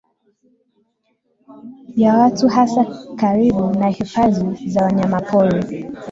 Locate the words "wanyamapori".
4.85-5.89